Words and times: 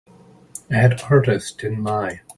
add 0.71 0.99
artist 1.11 1.63
in 1.63 1.79
my 1.79 2.21